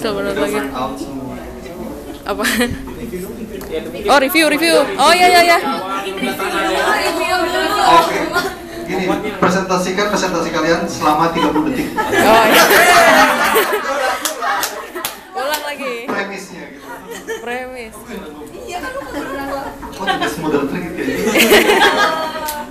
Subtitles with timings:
[0.00, 0.60] Selamat Udah lagi.
[2.22, 2.44] Apa?
[4.08, 4.76] Oh review review.
[4.96, 5.58] Oh ya ya ya.
[8.00, 8.18] Oke.
[8.88, 9.04] Gini,
[9.36, 11.88] presentasikan presentasi kalian selama 30 detik.
[11.96, 12.64] Oh iya.
[15.36, 15.94] Ulang lagi.
[16.08, 16.88] Premisnya gitu.
[17.44, 17.94] Premis.
[19.92, 21.02] Kok tidak semudah trik gitu?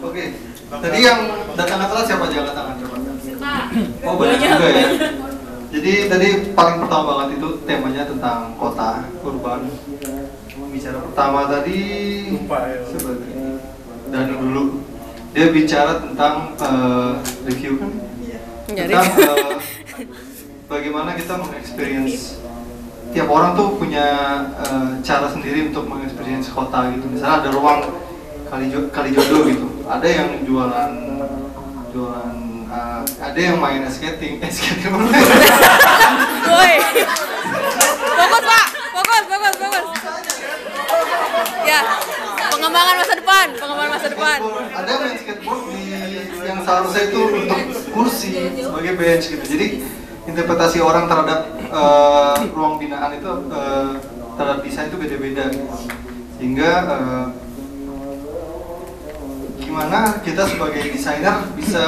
[0.01, 0.23] Oke.
[0.71, 1.19] Tadi yang
[1.53, 2.97] datang telat siapa aja angkat tangan coba?
[4.07, 4.89] Oh banyak juga ya.
[5.81, 9.65] Jadi tadi paling pertama banget itu temanya tentang kota urban.
[10.69, 11.81] Bicara pertama tadi
[12.85, 13.33] sebagai
[14.13, 14.85] dari dulu.
[15.33, 17.17] Dia bicara tentang eh,
[17.49, 17.97] review kan?
[18.69, 19.57] Enggak tentang eh,
[20.69, 22.37] bagaimana kita mengexperience
[23.09, 24.05] tiap orang tuh punya
[24.61, 27.09] eh, cara sendiri untuk mengexperience kota gitu.
[27.09, 27.81] Misalnya ada ruang
[28.53, 29.65] kali kali jodoh gitu.
[29.89, 30.93] Ada yang jualan
[31.89, 35.11] jualan eh, ada yang main skating eh skating mana?
[36.51, 36.73] Woi.
[38.15, 38.65] Fokus pak.
[38.95, 39.85] Fokus fokus fokus.
[41.67, 41.79] Ya.
[42.51, 43.47] Pengembangan masa depan.
[43.59, 44.37] Pengembangan masa depan.
[44.71, 45.81] Ada yang main skateboard di
[46.41, 47.59] yang seharusnya itu untuk
[47.93, 49.67] kursi sebagai bench gitu jadi
[50.25, 53.91] interpretasi orang terhadap eh, ruang binaan itu eh,
[54.37, 55.45] terhadap desain itu beda-beda
[56.37, 57.25] sehingga eh,
[59.61, 61.85] gimana kita sebagai desainer bisa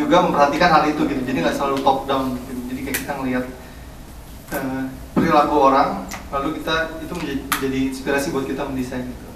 [0.00, 2.60] juga memperhatikan hal itu gitu jadi nggak selalu top down gitu.
[2.72, 3.44] jadi kayak kita ngelihat
[4.56, 5.88] eh, perilaku orang
[6.32, 9.28] lalu kita itu menjadi, menjadi inspirasi buat kita mendesain gitu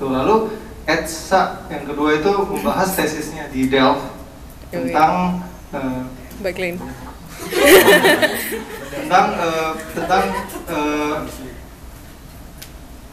[0.00, 4.02] Tuh, lalu Edsa yang kedua itu membahas tesisnya di Delft
[4.72, 5.44] tentang
[5.76, 6.02] eh,
[6.42, 6.80] Backlane.
[8.92, 10.22] tentang eh, tentang
[10.72, 11.16] eh,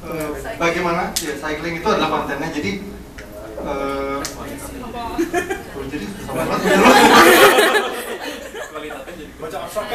[0.07, 2.71] eh, bagaimana ya cycling itu adalah kontennya jadi
[3.59, 4.45] eh, oh,
[5.87, 6.59] jadi sama banget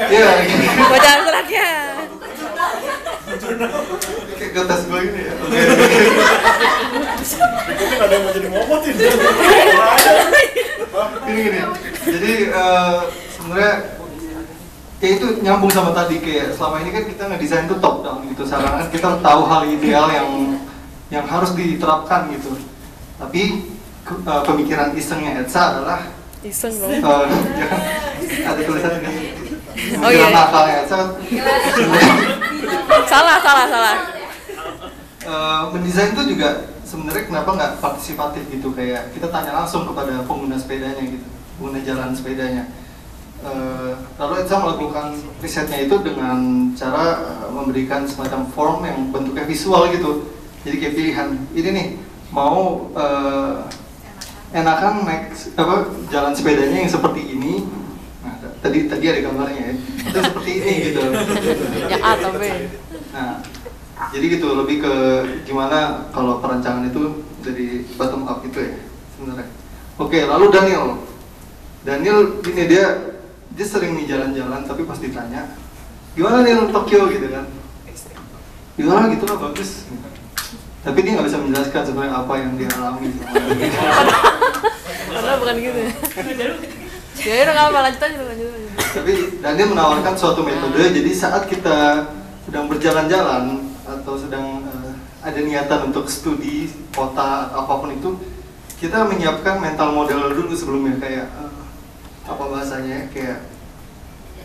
[0.04, 0.30] Iya,
[0.90, 1.68] Baca suratnya.
[4.34, 5.34] kayak getas gue gini ya.
[5.38, 5.60] Oke.
[7.64, 8.94] Mungkin ada yang mau jadi momotin.
[11.24, 11.60] Gini gini.
[12.04, 12.96] Jadi eh,
[13.30, 13.74] sebenarnya
[15.00, 18.42] ya itu nyambung sama tadi kayak selama ini kan kita ngedesain tuh top down gitu.
[18.44, 20.28] Seakan kita tahu hal ideal yang
[21.08, 22.56] yang harus diterapkan gitu.
[23.16, 23.42] Tapi
[24.02, 26.00] ke- eh, pemikiran isengnya Edsa adalah
[26.40, 27.80] Iseng eh, jangan
[28.44, 29.08] ada tulisan ini.
[29.96, 30.28] Oh, iya.
[30.28, 30.98] Pemikiran nakalnya Edsa
[33.06, 33.96] Salah salah salah.
[35.24, 36.48] Eh, mendesain itu juga
[36.84, 41.24] sebenarnya kenapa nggak partisipatif gitu kayak kita tanya langsung kepada pengguna sepedanya gitu
[41.56, 42.64] pengguna jalan sepedanya
[43.40, 46.40] Eh, lalu Edsa melakukan risetnya itu dengan
[46.72, 51.86] cara memberikan semacam form yang bentuknya visual gitu jadi kayak pilihan ini nih
[52.34, 53.54] mau eh,
[54.50, 55.76] enakan naik apa
[56.10, 57.62] jalan sepedanya yang seperti ini
[58.26, 61.00] nah, tadi tadi ada gambarnya ya itu seperti ini gitu
[61.86, 62.42] Yang A atau B.
[63.14, 63.38] Nah,
[64.10, 64.94] jadi gitu lebih ke
[65.46, 68.74] gimana kalau perancangan itu dari bottom up itu ya
[69.14, 69.48] sebenarnya.
[69.94, 70.86] Oke, lalu Daniel.
[71.86, 73.14] Daniel gini dia
[73.54, 75.54] dia sering nih jalan-jalan tapi pas ditanya
[76.18, 77.46] gimana nih Tokyo gitu kan.
[78.74, 79.86] Gimana gitu lah bagus.
[80.84, 83.08] Tapi dia nggak bisa menjelaskan sebenarnya apa yang dia alami.
[85.08, 85.80] Karena bukan gitu.
[87.24, 88.68] Ya udah nggak apa lanjut aja lanjut aja.
[88.94, 90.84] Tapi Daniel menawarkan suatu metode.
[90.92, 92.04] Jadi saat kita
[92.44, 94.92] sedang berjalan-jalan atau sedang eh,
[95.24, 98.10] ada niatan untuk studi kota atau apa pun itu,
[98.76, 101.62] kita menyiapkan mental model dulu sebelumnya kayak eh,
[102.28, 103.38] apa bahasanya ya, kayak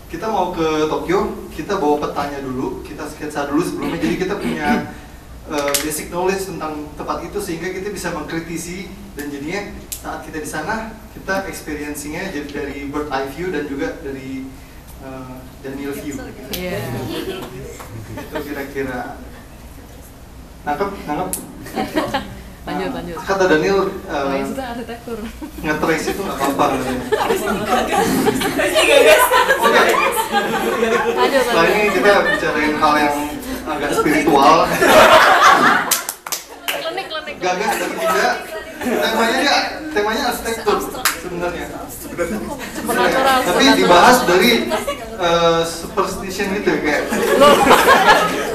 [0.07, 3.99] kita mau ke Tokyo, kita bawa petanya dulu, kita sketsa dulu sebelumnya.
[3.99, 4.95] Jadi kita punya
[5.49, 10.47] eh, basic knowledge tentang tempat itu sehingga kita bisa mengkritisi dan jadinya saat kita di
[10.47, 10.75] sana
[11.11, 14.45] kita experiencingnya jadi dari bird eye view dan juga dari
[15.01, 16.15] eh, Daniel view.
[16.53, 16.79] Iya.
[18.15, 19.17] Itu kira-kira
[20.63, 21.29] nangkep nangkep.
[22.59, 23.17] Lanjut Nah, lanjut.
[23.17, 25.17] Kata Daniel eh, Oh, itu arsitektur.
[25.63, 26.65] nge-trace itu nggak apa-apa.
[29.65, 29.83] Oke.
[31.09, 31.95] Lanjut Setelah ini lanjut.
[31.97, 33.15] kita bicarain hal yang
[33.69, 34.65] agak spiritual.
[36.65, 37.35] Klinik klinik.
[37.37, 38.35] Gagah dan tidak.
[38.79, 39.57] Temanya dia,
[39.91, 40.77] temanya arsitektur
[41.19, 41.67] sebenarnya.
[43.45, 44.51] Tapi dibahas dari
[45.19, 47.03] eh, superstition gitu ya kayak.
[47.37, 47.55] Loh.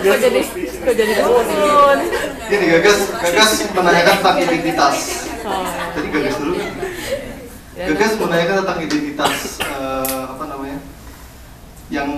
[0.05, 0.41] Kok jadi
[0.85, 1.99] kok jadi dukun?
[2.45, 4.97] Gini gagas, gagas menanyakan tentang identitas.
[5.45, 5.65] Oh.
[5.93, 6.55] Tadi gagas dulu.
[7.75, 10.79] Ya, Gagas menanyakan tentang identitas eh, apa namanya?
[11.93, 12.11] Yang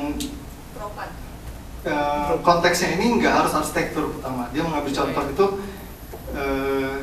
[1.87, 4.51] eh, konteksnya ini nggak harus arsitektur pertama.
[4.51, 5.47] Dia mengambil contoh itu
[6.35, 6.95] eh,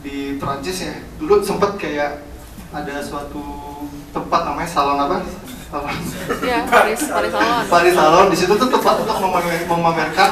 [0.00, 0.94] di Perancis ya.
[1.18, 2.22] Dulu sempat kayak
[2.70, 3.42] ada suatu
[4.14, 5.18] tempat namanya salon apa?
[5.70, 5.94] Salon
[6.42, 7.62] Iya, Paris Paris Salon.
[7.66, 10.30] Paris Salon di situ tuh tempat untuk memamer- memamerkan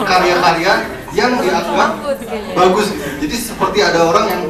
[0.00, 0.72] karya-karya
[1.16, 1.90] yang dianggap
[2.52, 3.08] bagus gitu.
[3.24, 4.42] Jadi seperti ada orang yang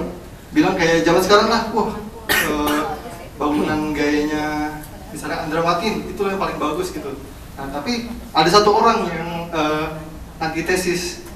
[0.50, 1.90] bilang kayak zaman sekarang lah, wah
[2.30, 2.82] eh,
[3.38, 4.74] bangunan gayanya
[5.10, 7.10] misalnya Andra Matin itu yang paling bagus gitu.
[7.58, 9.86] Nah tapi ada satu orang yang eh,
[10.38, 11.26] antitesis.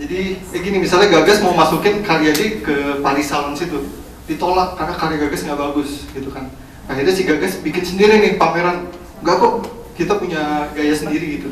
[0.00, 3.82] Jadi kayak gini misalnya Gagas mau masukin karya dia ke Paris Salon situ,
[4.24, 6.48] ditolak karena karya Gagas nggak bagus gitu kan.
[6.88, 8.88] Akhirnya si Gagas bikin sendiri nih pameran.
[9.20, 9.54] Enggak kok,
[9.98, 11.50] kita punya gaya sendiri gitu.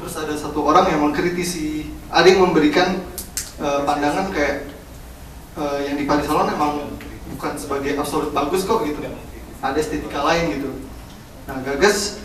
[0.00, 3.02] Terus ada satu orang yang mengkritisi, ada yang memberikan
[3.60, 4.72] eh, pandangan kayak
[5.58, 6.96] eh, yang di Paris Salon emang
[7.36, 9.04] bukan sebagai absolut bagus kok gitu.
[9.60, 10.70] Ada estetika lain gitu.
[11.50, 12.22] Nah Gagas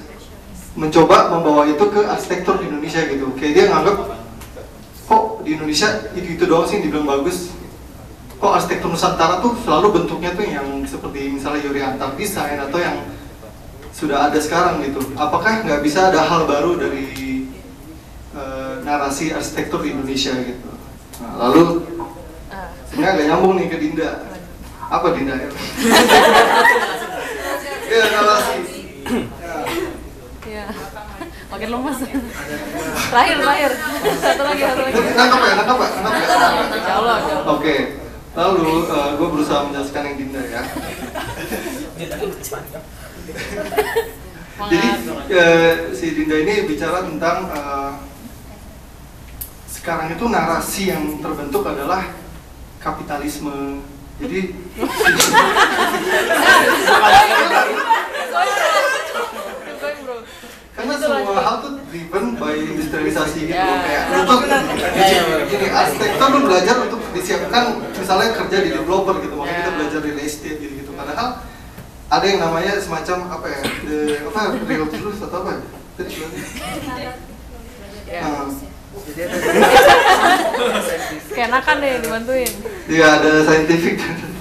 [0.79, 3.35] mencoba membawa itu ke arsitektur di Indonesia gitu.
[3.35, 3.95] Kayak dia nganggap
[5.11, 7.51] kok di Indonesia itu itu doang sih dibilang bagus.
[8.39, 13.03] Kok arsitektur Nusantara tuh selalu bentuknya tuh yang seperti misalnya Yuri Antar Design atau yang
[13.91, 15.03] sudah ada sekarang gitu.
[15.19, 17.43] Apakah nggak bisa ada hal baru dari
[18.31, 20.71] eh, narasi arsitektur di Indonesia gitu?
[21.19, 21.83] Nah, lalu
[22.87, 24.23] sebenarnya agak nyambung nih ke Dinda.
[24.87, 25.51] Apa Dinda ya?
[27.89, 28.68] Iya narasi.
[31.59, 31.99] Makin lemas.
[33.11, 33.75] Terakhir, terakhir.
[34.23, 34.95] Satu lagi, satu lagi.
[35.11, 36.63] Nangkap ya, nangkap ya, nangkap ya.
[36.71, 37.19] Insya Allah.
[37.51, 37.99] Oke,
[38.31, 40.63] lalu gue berusaha menjelaskan yang Dinda ya.
[44.71, 44.87] Jadi
[45.35, 48.07] eh, si Dinda ini bicara tentang eh,
[49.67, 52.07] sekarang itu narasi yang terbentuk adalah
[52.79, 53.83] kapitalisme.
[54.15, 54.55] Jadi.
[60.79, 63.67] karena semua hal tuh driven by industrialisasi gitu Ya.
[63.83, 64.39] kayak lu tuh
[65.45, 69.59] gini arsitektur lu belajar untuk disiapkan misalnya kerja di developer gitu makanya Ya.
[69.61, 71.43] kita belajar real estate gitu gitu padahal
[72.09, 75.51] ada yang namanya semacam apa ya the, apa real truth atau apa
[75.99, 76.43] bilangnya.
[78.07, 78.21] Ya.
[78.23, 78.47] Nah,
[81.29, 82.51] Keenakan deh dibantuin.
[82.87, 83.95] Iya ada scientific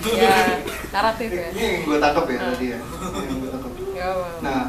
[0.08, 1.46] Ya, naratif ya.
[1.52, 4.36] ini yang gue tangkap ya tadi ya Ini yang gue tangkap Ya, Bang.
[4.40, 4.62] Nah,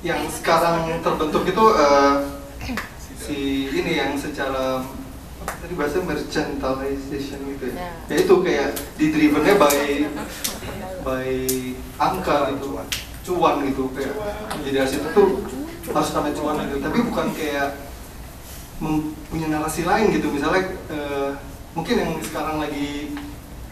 [0.00, 2.14] yang sekarang terbentuk itu eh,
[3.20, 3.38] si
[3.68, 4.80] ini yang secara
[5.40, 7.84] tadi bahasa merchantilization gitu ya.
[7.84, 7.90] Ya.
[8.08, 9.80] Ya itu kayak di drivennya by
[11.04, 11.28] by
[12.00, 12.80] angka gitu,
[13.28, 14.16] cuan gitu kayak
[14.64, 15.44] jadi arsitek tuh
[15.92, 16.76] harus namanya cuan gitu.
[16.80, 17.68] Tapi bukan kayak
[19.28, 20.32] punya narasi lain gitu.
[20.32, 21.30] Misalnya eh,
[21.76, 23.12] mungkin yang sekarang lagi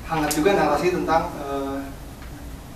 [0.05, 1.79] hangat juga narasi tentang eh,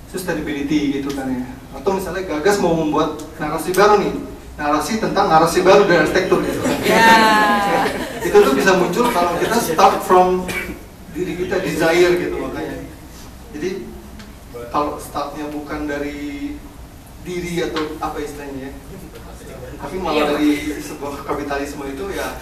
[0.09, 4.13] sustainability gitu kan ya atau misalnya Gagas mau membuat narasi baru nih
[4.57, 6.61] narasi tentang narasi baru dari arsitektur gitu.
[6.85, 7.09] Ya.
[8.27, 10.45] itu tuh bisa muncul kalau kita start from
[11.17, 12.85] diri kita desire gitu makanya.
[13.57, 13.71] Jadi
[14.69, 16.57] kalau startnya bukan dari
[17.23, 18.73] diri atau apa istilahnya ya
[19.83, 22.39] tapi malah dari sebuah kapitalisme itu ya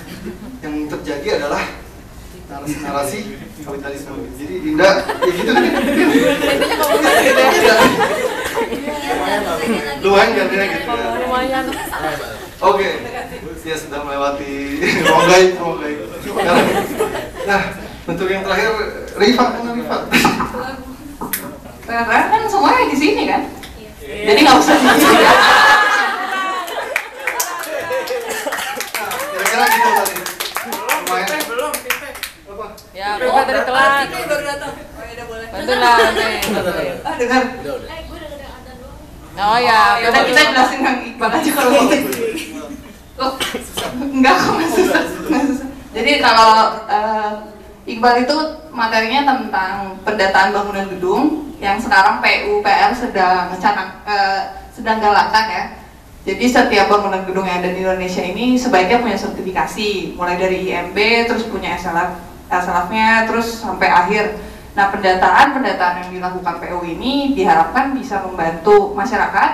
[0.60, 1.64] yang terjadi adalah
[2.52, 3.18] narasi-narasi
[3.64, 4.12] kapitalisme.
[4.36, 4.90] Jadi Dinda
[5.24, 5.52] ya gitu.
[7.00, 8.39] Kan
[10.00, 11.64] Lumayan kan ya gitu ya lumayan.
[12.60, 12.88] Oke,
[13.64, 15.94] ya sudah melewati Ronggai, Ronggai.
[17.48, 17.60] Nah,
[18.04, 18.72] untuk yang terakhir,
[19.16, 19.98] Rifa, kan Rifa.
[21.88, 23.42] Karena kan semuanya di sini kan,
[24.04, 24.86] jadi nggak usah di
[29.30, 30.14] kira-kira gitu tadi.
[30.70, 31.28] Lumayan.
[32.50, 32.66] Apa?
[32.94, 34.10] Ya, pokoknya dari telat.
[34.30, 34.72] baru datang.
[34.78, 35.46] Oh ya udah boleh.
[35.50, 35.96] Bantuin lah.
[37.02, 37.42] Ah dengar.
[39.40, 41.88] Oh ya, udah kita jelasin Kang Iqbal aja kalau mau.
[43.20, 43.36] Oh,
[44.00, 45.68] enggak kok nggak susah, nggak susah.
[45.92, 47.32] Jadi kalau eh,
[47.84, 48.36] Iqbal itu
[48.72, 55.64] materinya tentang pendataan bangunan gedung yang sekarang PUPR sedang canang, eh, sedang galakan ya.
[56.24, 60.96] Jadi setiap bangunan gedung yang ada di Indonesia ini sebaiknya punya sertifikasi, mulai dari IMB,
[61.28, 62.16] terus punya SLF,
[62.48, 64.32] SLF-nya, terus sampai akhir.
[64.74, 69.50] Nah pendataan-pendataan yang dilakukan PU ini diharapkan bisa membantu masyarakat,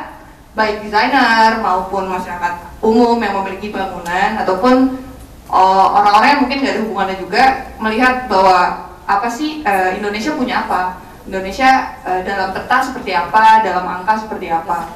[0.52, 5.00] baik desainer maupun masyarakat umum yang memiliki bangunan ataupun
[5.48, 7.44] oh, orang-orang yang mungkin nggak ada hubungannya juga
[7.80, 13.84] melihat bahwa apa sih eh, Indonesia punya apa, Indonesia eh, dalam peta seperti apa, dalam
[13.86, 14.90] angka seperti apa.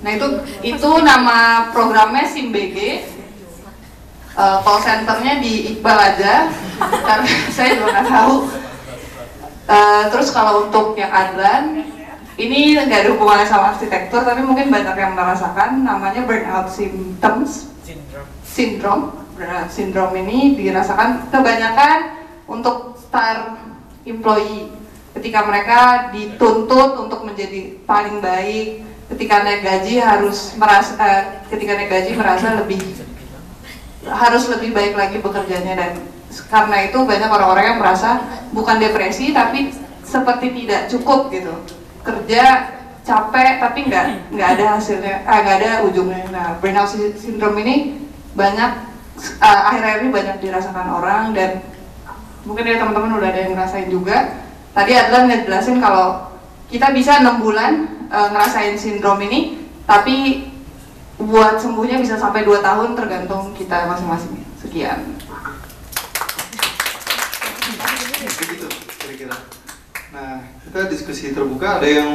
[0.00, 0.26] Nah itu
[0.64, 2.78] itu nama programnya SimBG.
[4.30, 6.48] Eh, call centernya di Iqbal aja,
[6.80, 8.34] karena saya juga nggak tahu.
[9.70, 11.86] Eh, terus kalau untuk yang Adlan,
[12.34, 17.70] ini nggak ada hubungannya sama arsitektur, tapi mungkin banyak yang merasakan namanya burnout symptoms
[18.42, 19.14] syndrome.
[19.38, 22.18] Burnout syndrome ini dirasakan kebanyakan
[22.50, 23.62] untuk star
[24.02, 24.74] employee
[25.14, 28.82] ketika mereka dituntut untuk menjadi paling baik,
[29.14, 32.82] ketika naik gaji harus merasa eh, ketika naik gaji merasa lebih
[34.02, 35.92] harus lebih baik lagi bekerjanya dan
[36.46, 38.22] karena itu banyak orang-orang yang merasa
[38.54, 39.74] bukan depresi tapi
[40.06, 41.54] seperti tidak cukup gitu.
[42.06, 42.70] Kerja
[43.02, 46.30] capek tapi nggak nggak ada hasilnya eh, nggak ada ujungnya.
[46.30, 47.98] Nah burnout sy- syndrome ini
[48.38, 48.70] banyak
[49.42, 51.66] eh, akhir-akhir ini banyak dirasakan orang dan
[52.46, 54.46] mungkin ya teman-teman udah ada yang ngerasain juga.
[54.70, 56.30] Tadi adalah ngejelasin kalau
[56.70, 60.46] kita bisa enam bulan eh, ngerasain sindrom ini tapi
[61.20, 64.46] buat sembuhnya bisa sampai 2 tahun tergantung kita masing-masing.
[64.62, 65.18] Sekian
[68.40, 68.66] begitu
[69.00, 69.36] kira-kira
[70.20, 72.12] nah kita diskusi terbuka ada yang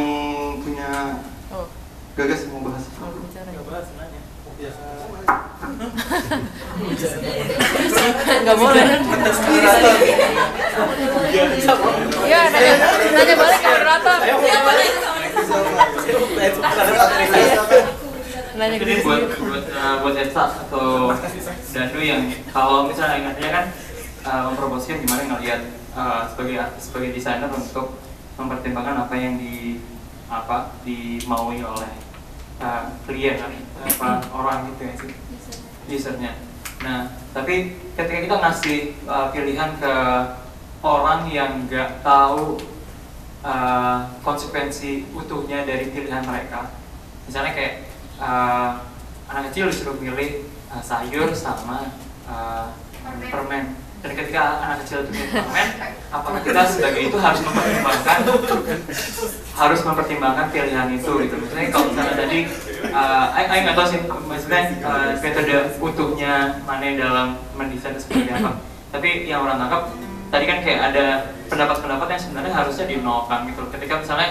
[0.61, 1.17] punya
[1.49, 1.65] Oh,
[2.13, 3.49] gagas mau bahas mau bicara.
[3.49, 4.69] ya
[8.45, 8.85] Nggak boleh.
[12.25, 12.73] Iya, nanya,
[13.09, 14.17] nanya balik ke moderator.
[14.21, 14.91] Nanya balik.
[18.55, 21.11] Nanya ke buat buat uh, buat atau
[21.73, 23.65] Danu yang kalau misalnya ingatnya kan
[24.23, 25.61] uh, mempromosikan gimana ngelihat
[25.95, 27.97] uh, sebagai sebagai desainer untuk
[28.35, 29.79] mempertimbangkan apa yang di
[30.27, 31.91] apa dimaui oleh
[32.59, 33.39] uh, klien
[33.81, 35.13] apa orang gitu ya sih
[35.95, 36.33] usernya.
[36.83, 39.93] Nah tapi ketika kita ngasih uh, pilihan ke
[40.83, 42.59] orang yang nggak tahu
[43.41, 46.75] uh, konsekuensi utuhnya dari pilihan mereka,
[47.25, 47.87] misalnya kayak
[48.19, 48.83] uh,
[49.31, 51.95] anak kecil disuruh milih uh, sayur sama
[52.29, 52.69] uh,
[53.31, 55.67] permen dan ketika anak kecil itu permen
[56.13, 58.19] apakah kita sebagai itu harus mempertimbangkan
[59.57, 61.35] harus mempertimbangkan pilihan itu gitu.
[61.41, 62.39] Misalnya kalau misalnya tadi
[62.93, 66.33] uh, nggak tahu sih maksudnya uh, metode utuhnya
[66.69, 68.61] mana dalam mendesain seperti apa.
[68.93, 69.81] Tapi yang orang tangkap
[70.29, 71.05] tadi kan kayak ada
[71.49, 73.61] pendapat-pendapat yang sebenarnya harusnya dinolkan gitu.
[73.73, 74.29] Ketika misalnya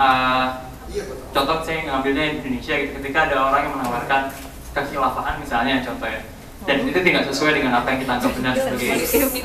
[0.00, 0.46] uh,
[1.36, 2.96] contoh saya ngambilnya Indonesia gitu.
[3.04, 4.32] Ketika ada orang yang menawarkan
[4.72, 6.24] kekhilafaan misalnya contoh ya
[6.68, 8.88] dan itu tidak sesuai dengan apa yang kita anggap benar sebagai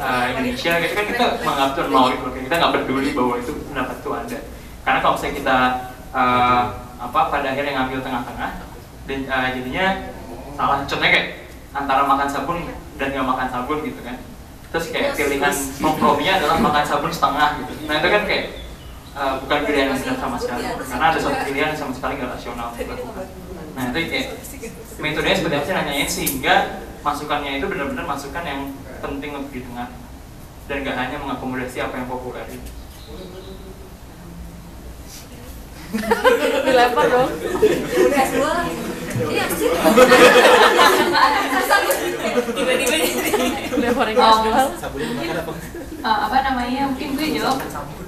[0.04, 0.72] uh, Indonesia.
[0.84, 4.40] Gitu kan kita menganggap itu nol gitu kita nggak peduli bahwa itu pendapat itu ada.
[4.84, 5.58] Karena kalau misalnya kita
[6.12, 6.64] uh,
[6.96, 8.52] apa pada akhirnya ngambil tengah-tengah
[9.08, 9.86] dan uh, jadinya
[10.60, 10.78] salah.
[10.84, 11.28] Contohnya kayak
[11.72, 12.58] antara makan sabun
[13.00, 14.16] dan nggak makan sabun gitu kan.
[14.76, 17.72] Terus kayak pilihan komprominya adalah makan sabun setengah gitu.
[17.88, 18.46] Nah itu kan kayak
[19.16, 20.68] uh, bukan pilihan yang benar sama sekali.
[20.68, 22.68] Karena ada suatu pilihan yang sama sekali nggak rasional.
[23.76, 24.28] Nah itu kayak
[25.00, 26.56] metodenya sih nanyain sehingga
[27.06, 28.62] masukannya itu benar-benar masukan yang
[28.98, 29.94] penting untuk didengar
[30.66, 32.72] dan nggak hanya mengakomodasi apa yang populer itu.
[36.66, 37.30] dilempar dong.
[42.52, 42.96] tiba-tiba
[43.70, 44.40] Dilempar yang Oh.
[44.44, 44.68] jual.
[46.06, 47.58] Eh, apa namanya mungkin gue jawab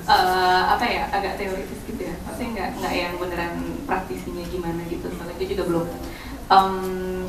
[0.05, 3.53] eh, apa ya agak teoritis gitu ya maksudnya nggak nggak yang beneran
[3.85, 5.85] praktisinya gimana gitu soalnya gue juga belum
[6.47, 6.75] Em,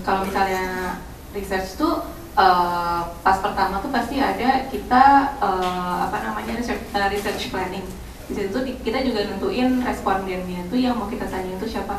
[0.07, 0.95] kalau misalnya
[1.39, 2.03] research tuh
[2.35, 5.05] eh, pas pertama tuh pasti ada kita
[5.39, 7.87] eh, apa namanya research, eh, research planning
[8.29, 11.97] di situ kita juga nentuin respondennya tuh yang mau kita tanya itu siapa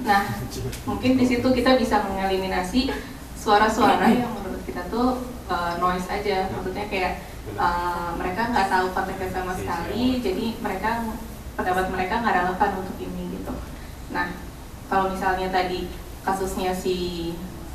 [0.00, 0.24] Nah,
[0.88, 2.88] mungkin di situ kita bisa mengeliminasi
[3.36, 6.48] suara-suara yang menurut kita tuh uh, noise aja.
[6.48, 7.20] Maksudnya kayak
[7.60, 11.04] uh, mereka nggak tahu konteksnya sama sekali, jadi mereka
[11.56, 13.52] pendapat mereka nggak relevan untuk ini gitu.
[14.16, 14.32] Nah,
[14.88, 15.92] kalau misalnya tadi
[16.24, 16.96] kasusnya si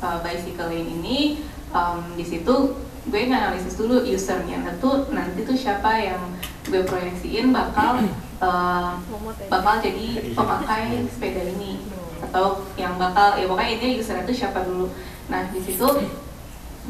[0.02, 1.18] uh, bicycle lane ini,
[1.70, 2.74] um, di situ
[3.06, 6.34] gue nganalisis dulu usernya, tentu nanti tuh siapa yang
[6.66, 8.02] gue proyeksiin bakal
[8.42, 8.98] uh,
[9.46, 11.86] bakal jadi pemakai sepeda ini.
[12.16, 14.90] Atau yang bakal ya pokoknya ini user itu siapa dulu.
[15.30, 15.86] Nah di situ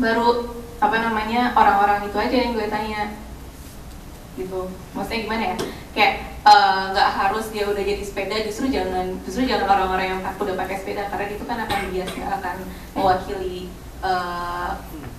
[0.01, 3.17] baru apa namanya orang-orang itu aja yang gue tanya
[4.37, 4.69] gitu.
[4.93, 5.57] Maksudnya gimana ya?
[5.97, 6.13] Kayak
[6.45, 10.77] eh, nggak harus dia udah jadi sepeda justru jangan justru jangan orang-orang yang udah pakai
[10.77, 12.57] sepeda karena itu kan akan bias nggak akan
[12.93, 13.73] mewakili
[14.05, 14.71] eh,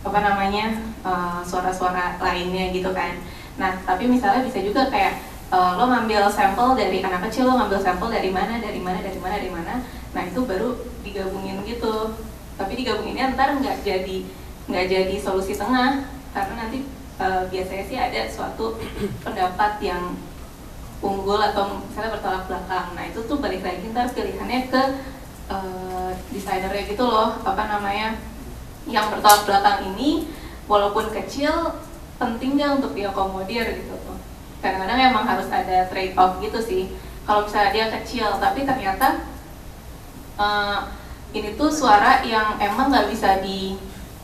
[0.05, 0.65] apa namanya
[1.01, 3.17] eh, suara-suara lainnya gitu kan.
[3.57, 5.17] Nah tapi misalnya bisa juga kayak
[5.49, 9.17] eh, lo ngambil sampel dari anak kecil lo ngambil sampel dari mana dari mana dari
[9.17, 9.73] mana dari mana
[10.15, 12.13] nah itu baru digabungin gitu.
[12.57, 14.17] Tapi digabunginnya ntar nggak jadi
[14.67, 16.05] nggak jadi solusi tengah
[16.35, 16.85] karena nanti
[17.17, 18.77] eh, biasanya sih ada suatu
[19.25, 20.13] pendapat yang
[21.01, 22.87] unggul atau misalnya bertolak belakang.
[22.97, 24.81] Nah itu tuh balik lagi ntar pilihannya ke
[25.49, 27.37] eh, desainernya gitu loh.
[27.41, 28.17] Apa namanya?
[28.87, 30.31] Yang bertolak belakang ini
[30.65, 31.77] walaupun kecil
[32.17, 33.93] penting nggak untuk diakomodir gitu?
[33.93, 34.17] Tuh
[34.57, 36.83] kadang-kadang emang harus ada trade off gitu sih.
[37.27, 39.25] Kalau misalnya dia kecil tapi ternyata
[40.37, 40.79] eh,
[41.35, 43.75] ini tuh suara yang emang nggak bisa di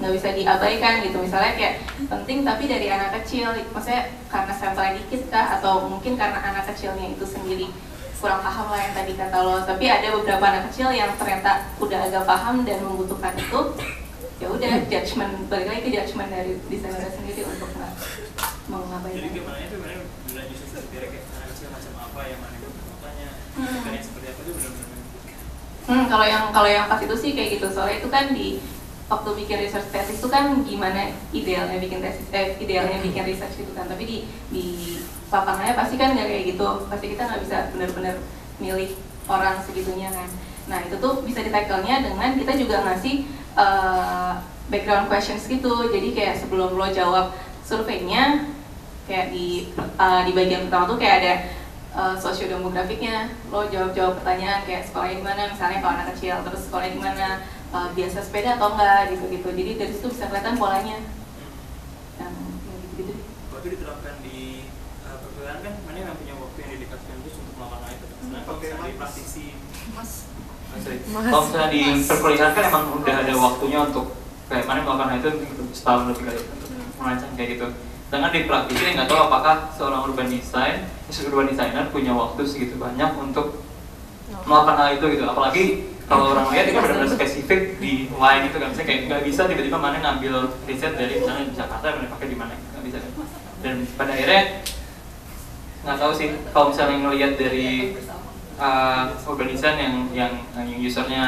[0.01, 1.17] nggak bisa diabaikan gitu.
[1.21, 1.73] Misalnya kayak
[2.09, 5.59] penting tapi dari anak kecil maksudnya karena sampelnya dikit kah?
[5.59, 7.67] Atau mungkin karena anak kecilnya itu sendiri
[8.17, 9.61] kurang paham lah yang tadi kata lo.
[9.61, 13.59] Tapi ada beberapa anak kecil yang ternyata udah agak paham dan membutuhkan itu
[14.41, 17.91] ya udah judgement balik lagi ke judgement dari desainer sendiri untuk nggak
[18.71, 19.13] mau ngapain.
[19.13, 22.67] Jadi gimana itu benar benar justru seperti kayak anak kecil macam apa yang mana itu
[22.71, 23.93] makanya Hmm.
[23.93, 24.89] yang seperti apa itu benar-benar?
[25.83, 27.67] Hmm, kalau yang kalau yang pas itu sih kayak gitu.
[27.69, 28.47] Soalnya itu kan di
[29.11, 33.71] waktu bikin research tesis itu kan gimana idealnya bikin tesis eh idealnya bikin research gitu
[33.75, 33.85] kan.
[33.87, 34.17] Tapi di
[34.49, 34.65] di
[35.29, 36.67] lapangannya pasti kan nggak kayak gitu.
[36.87, 38.15] Pasti kita nggak bisa benar-benar
[38.57, 38.91] milih
[39.27, 40.29] orang segitunya kan.
[40.71, 43.27] Nah itu tuh bisa ditackle-nya dengan kita juga ngasih
[43.59, 44.33] eh,
[44.71, 45.91] background questions gitu.
[45.91, 48.47] Jadi kayak sebelum lo jawab surveinya
[49.07, 51.33] kayak di eh, di bagian pertama tuh kayak ada
[51.93, 53.29] uh, sosiodemografiknya.
[53.53, 55.41] Lo jawab-jawab pertanyaan kayak sekolahnya di mana?
[55.53, 57.27] Misalnya kalau anak kecil terus sekolahnya di mana
[57.73, 59.49] uh, biasa sepeda atau enggak gitu-gitu.
[59.49, 61.01] Jadi dari situ bisa kelihatan polanya.
[62.21, 62.33] Yang
[62.69, 63.13] yang gitu-gitu
[63.49, 64.69] waktu diterapkan di
[65.03, 68.07] uh, perkuliahan kan mana yang punya waktu yang dedikasikan khusus untuk melakukan hal itu?
[68.29, 69.45] Nah kalau misalnya di praktisi
[69.97, 70.11] Mas.
[71.13, 74.05] Kalau misalnya di perkuliahan kan emang udah ada waktunya untuk
[74.49, 75.29] kayak mana melakukan hal itu
[75.73, 76.69] setahun lebih kali untuk
[77.01, 77.67] merancang kayak gitu.
[78.13, 83.09] Dengan di praktisi nggak tahu apakah seorang urban design urban designer punya waktu segitu banyak
[83.17, 83.61] untuk
[84.49, 85.25] melakukan hal itu gitu.
[85.29, 85.63] Apalagi
[86.13, 88.67] kalau orang lihat itu benar-benar spesifik di line itu kan.
[88.69, 90.33] Misalnya kayak nggak bisa tiba-tiba mana ngambil
[90.69, 92.53] riset dari misalnya di Jakarta mana pakai di mana.
[92.53, 92.97] Nggak bisa.
[93.01, 93.13] Kan
[93.63, 94.43] dan pada akhirnya
[95.81, 96.29] nggak tahu sih.
[96.53, 97.97] Kalau misalnya ngelihat dari
[98.61, 101.23] uh, urban design yang yang yang usernya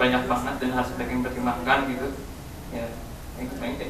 [0.00, 2.08] banyak banget dan harus banyak yang pertimbangkan gitu
[2.74, 2.86] ya
[3.38, 3.86] yang gimana gitu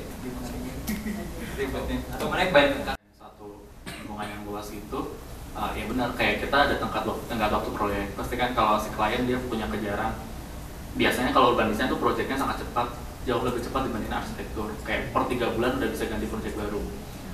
[1.63, 1.99] ribetnya.
[2.11, 3.47] Atau mana yang banyak satu
[4.03, 4.99] hubungan yang luas itu
[5.57, 8.07] uh, ya benar kayak kita ada tengkat waktu tengkat waktu proyek.
[8.19, 10.13] Pasti kan kalau si klien dia punya kejaran.
[10.95, 12.87] Biasanya kalau urban design itu proyeknya sangat cepat
[13.25, 14.69] jauh lebih cepat dibanding arsitektur.
[14.87, 16.83] Kayak per tiga bulan udah bisa ganti proyek baru.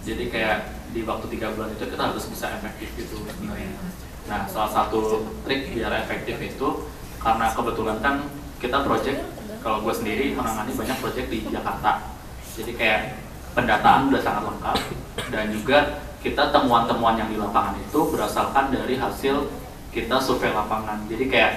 [0.00, 0.59] Jadi kayak
[0.91, 3.23] di waktu tiga bulan itu kita harus bisa efektif gitu
[4.29, 6.69] nah salah satu trik biar efektif itu
[7.19, 8.23] karena kebetulan kan
[8.62, 9.27] kita proyek
[9.61, 12.16] kalau gue sendiri menangani banyak proyek di Jakarta.
[12.57, 13.21] Jadi kayak
[13.53, 14.79] pendataan udah sangat lengkap
[15.33, 15.79] dan juga
[16.20, 19.48] kita temuan-temuan yang di lapangan itu berasalkan dari hasil
[19.90, 21.09] kita survei lapangan.
[21.09, 21.52] Jadi kayak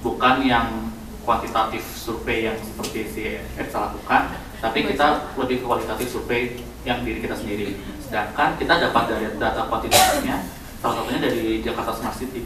[0.00, 0.88] bukan yang
[1.20, 3.22] kuantitatif survei yang seperti si
[3.60, 7.76] Etsa lakukan tapi kita lebih ke kualitatif survei yang diri kita sendiri.
[8.00, 10.48] Sedangkan kita dapat dari data kuantitatifnya
[10.80, 12.44] salah satunya dari Jakarta Smart City.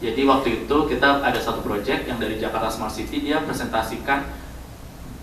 [0.00, 4.24] Jadi waktu itu kita ada satu project yang dari Jakarta Smart City dia presentasikan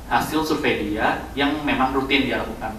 [0.10, 2.78] hasil survei dia yang memang rutin dia lakukan.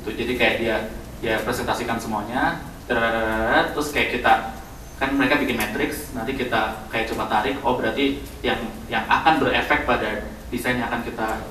[0.00, 0.76] Itu jadi kayak dia
[1.24, 2.60] dia presentasikan semuanya.
[2.84, 4.60] Terus kayak kita
[5.00, 9.88] kan mereka bikin matrix nanti kita kayak coba tarik oh berarti yang yang akan berefek
[9.88, 11.42] pada desain yang akan kita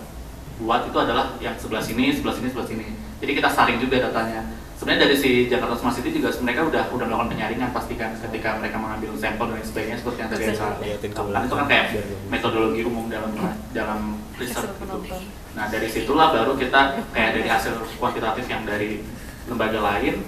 [0.63, 2.87] buat itu adalah yang sebelah sini sebelah sini sebelah sini.
[3.19, 4.45] Jadi kita saring juga datanya.
[4.77, 8.77] Sebenarnya dari si Jakarta Smart City juga mereka udah udah melakukan penyaringan pastikan ketika mereka
[8.77, 10.75] mengambil sampel dan sebagainya seperti yang tadi saya
[11.15, 11.85] lakukan itu kan kayak
[12.27, 13.31] metodologi umum dalam
[13.71, 14.97] dalam riset gitu.
[15.55, 19.01] Nah dari situlah baru kita kayak dari hasil kuantitatif yang dari
[19.49, 20.23] lembaga lain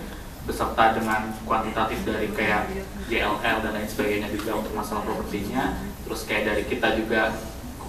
[0.45, 2.69] beserta dengan kuantitatif dari kayak
[3.10, 5.82] JLL dan lain sebagainya juga untuk masalah propertinya.
[6.06, 7.34] Terus kayak dari kita juga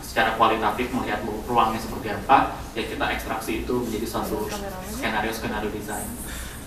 [0.01, 4.49] secara kualitatif melihat ru- ruangnya seperti apa ya kita ekstraksi itu menjadi satu
[4.89, 6.09] skenario skenario desain.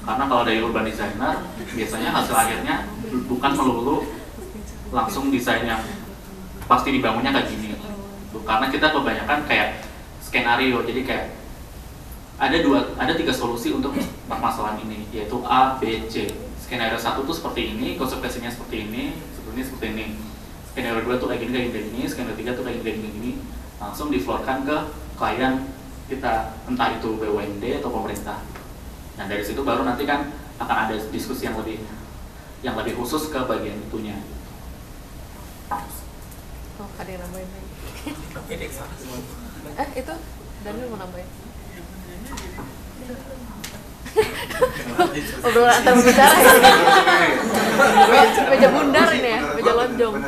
[0.06, 1.42] Karena kalau dari urban designer
[1.74, 2.86] biasanya hasil akhirnya
[3.26, 4.06] bukan melulu
[4.94, 5.82] langsung desain yang
[6.70, 7.74] pasti dibangunnya kayak gini.
[8.46, 9.82] Karena kita kebanyakan kayak
[10.22, 11.26] skenario jadi kayak
[12.40, 13.92] ada dua ada tiga solusi untuk
[14.32, 16.32] permasalahan ini yaitu A B C.
[16.64, 20.06] Skenario satu tuh seperti ini konsekuensinya seperti ini seperti ini seperti ini.
[20.72, 22.98] Skenario dua tuh kayak gini kayak gini, kayak gini skenario tiga tuh kayak gini kayak
[22.98, 23.32] gini, kayak gini
[23.80, 24.78] langsung difloorkan ke
[25.20, 25.54] klien
[26.08, 26.34] kita
[26.66, 28.40] entah itu BUMD atau pemerintah.
[29.20, 31.84] Nah dari situ baru nanti kan akan ada diskusi yang lebih
[32.64, 34.20] yang lebih khusus ke bagian itunya.
[36.80, 37.72] Oh, ada yang nambahin lagi.
[39.76, 40.14] eh, itu
[40.64, 41.28] Daniel mau nambahin.
[45.46, 46.52] Obrolan antar berbicara ya.
[48.52, 50.20] Meja bundar ini ya, meja lonjong.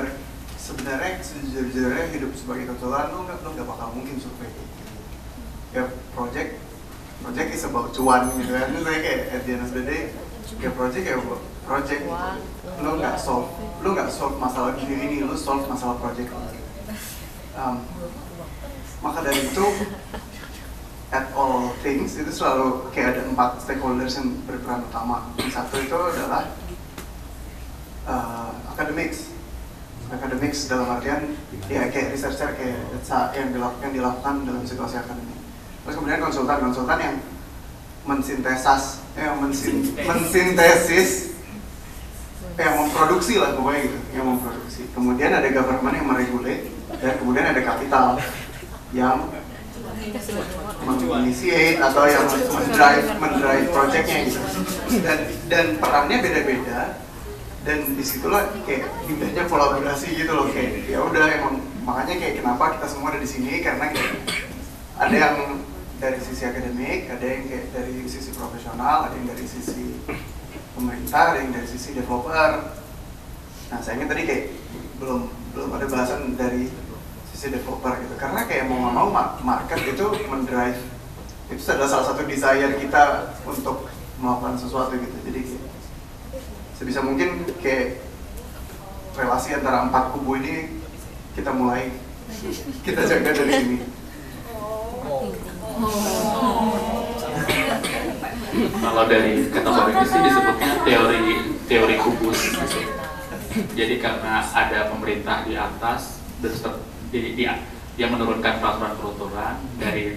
[0.55, 4.63] Sebenarnya sejujurnya hidup sebagai konsultan lu nggak lu nggak bakal mungkin survei gitu.
[5.75, 5.83] Ya
[6.15, 6.63] project
[7.21, 8.71] project is about cuan gitu kan.
[8.71, 10.15] Saya kayak at the end of the day
[10.63, 11.19] ya project ya
[11.67, 12.15] project gitu.
[12.79, 13.51] Lu nggak solve
[13.83, 16.31] lu nggak solve masalah ini ini lu solve masalah project.
[17.51, 17.83] Um,
[19.03, 19.65] maka dari itu
[21.91, 25.27] things itu selalu kayak ada empat stakeholders yang berperan utama.
[25.35, 26.47] Yang satu itu adalah
[28.07, 29.27] uh, academics.
[30.11, 31.39] Academics dalam artian
[31.71, 32.83] ya kayak researcher kayak
[33.35, 35.39] yang dilakukan, yang dilakukan dalam situasi akademik.
[35.87, 37.15] Terus kemudian konsultan, konsultan yang
[38.03, 41.31] mensintesas, eh, mensin, mensintesis
[42.57, 46.67] kayak memproduksi lah pokoknya gitu yang memproduksi kemudian ada government yang meregulate
[46.99, 48.19] dan kemudian ada kapital
[48.91, 49.31] yang
[50.83, 54.41] menginitiate atau yang mendrive mendrive projectnya gitu.
[55.01, 57.01] Dan dan perannya beda-beda
[57.61, 62.77] dan di situlah kayak indahnya kolaborasi gitu loh kayak ya udah emang makanya kayak kenapa
[62.77, 64.13] kita semua ada di sini karena kayak
[64.97, 65.35] ada yang
[66.01, 70.01] dari sisi akademik ada yang kayak dari sisi profesional ada yang dari sisi
[70.73, 72.73] pemerintah ada yang dari sisi developer.
[73.69, 74.43] Nah sayangnya tadi kayak
[74.97, 76.65] belum belum ada bahasan dari
[77.41, 78.13] sisi developer gitu.
[78.21, 80.77] Karena kayak mau nggak mau ma- market itu mendrive.
[81.49, 83.89] Itu adalah salah satu desire kita untuk
[84.21, 85.17] melakukan sesuatu gitu.
[85.25, 85.65] Jadi kayak,
[86.77, 88.05] sebisa mungkin kayak
[89.17, 90.85] relasi antara empat kubu ini
[91.33, 91.89] kita mulai.
[92.87, 93.77] Kita jaga dari sini.
[98.71, 101.21] Kalau dari kategori ini sih disebutnya teori
[101.67, 102.39] teori kubus.
[103.75, 106.79] Jadi karena ada pemerintah di atas, terus ter-
[107.11, 107.43] di, di,
[107.99, 110.15] dia menurunkan peraturan-peraturan dari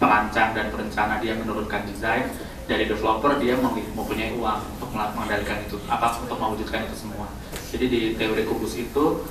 [0.00, 2.32] perancang dan perencana dia menurunkan desain.
[2.66, 7.30] Dari developer dia mem- mempunyai uang untuk mengendalikan itu apa untuk mewujudkan itu semua.
[7.70, 9.22] Jadi di teori kubus itu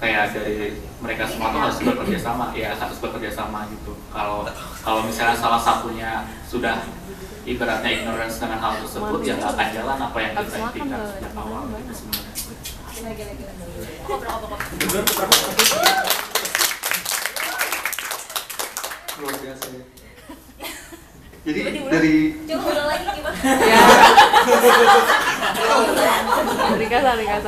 [0.00, 3.92] kayak dari mereka semua tuh harus bekerja sama ya harus bekerja sama gitu.
[4.08, 4.48] Kalau
[4.80, 6.88] kalau misalnya salah satunya sudah
[7.44, 11.62] ibaratnya ignorance dengan hal tersebut ya nggak akan jalan apa yang kita impikan sejak awal
[11.68, 12.32] gitu sebenarnya
[19.20, 19.84] luar biasa ya
[21.46, 23.36] jadi dari Coba ulang lagi gimana?
[23.60, 23.80] Ya.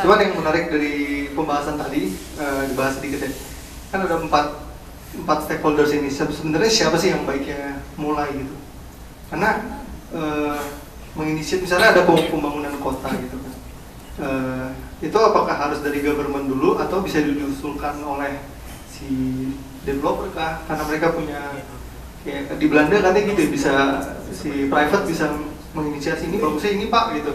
[0.02, 0.94] Cuman yang menarik dari
[1.32, 3.30] pembahasan tadi eh, dibahas sedikit ya.
[3.90, 4.46] Kan ada empat
[5.14, 6.08] empat stakeholders ini.
[6.08, 8.54] Se- sebenarnya siapa sih yang baiknya mulai gitu?
[9.28, 9.60] Karena
[10.12, 10.60] eh,
[11.14, 13.54] menginisiat misalnya ada pem- pembangunan kota gitu kan.
[14.22, 14.66] Eh,
[15.02, 18.38] itu apakah harus dari government dulu atau bisa diusulkan oleh
[18.86, 19.08] si
[19.82, 20.62] developer kah?
[20.66, 21.40] Karena mereka punya
[22.22, 23.72] kayak di Belanda katanya gitu ya, bisa
[24.30, 25.26] si private bisa
[25.74, 27.32] menginisiasi ini bagusnya ini pak gitu.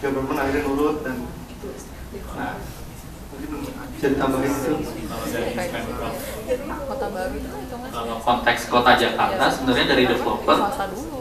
[0.00, 1.16] Government akhirnya nurut dan
[2.36, 2.56] nah
[3.96, 4.74] bisa ditambahin itu.
[7.90, 10.58] Kalau konteks kota Jakarta sebenarnya dari developer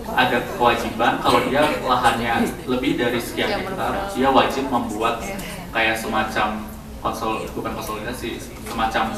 [0.10, 5.22] ada kewajiban kalau dia lahannya lebih dari sekian hektar dia wajib membuat
[5.70, 6.66] kayak semacam
[7.00, 9.14] konsol bukan konsolidasi semacam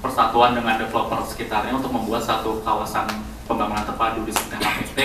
[0.00, 3.06] persatuan dengan developer sekitarnya untuk membuat satu kawasan
[3.44, 4.98] pembangunan terpadu di sekitar KPT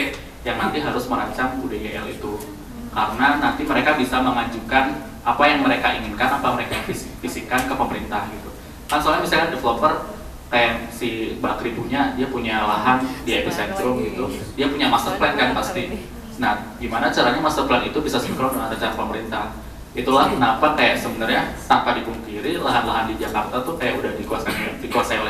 [0.47, 2.39] yang nanti harus merancang UDGL itu.
[2.95, 6.79] Karena nanti mereka bisa mengajukan apa yang mereka inginkan apa mereka
[7.19, 8.49] visikan ke pemerintah gitu.
[8.87, 10.15] Kan soalnya misalnya developer
[10.47, 14.31] kayak si Bakri punya dia punya lahan di epicentrum gitu.
[14.55, 16.15] Dia punya master plan kan pasti.
[16.35, 19.45] nah gimana caranya master plan itu bisa sinkron dengan rencana pemerintah?
[19.95, 24.24] Itulah kenapa kayak sebenarnya tanpa dipungkiri lahan-lahan di Jakarta tuh kayak udah oleh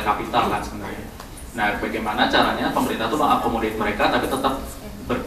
[0.06, 1.04] kapital kan sebenarnya.
[1.58, 4.54] Nah bagaimana caranya pemerintah tuh mengakomodir mereka tapi tetap
[5.10, 5.18] ber,